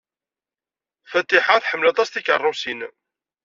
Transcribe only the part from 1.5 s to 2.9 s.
tḥemmel aṭas tikeṛṛusin.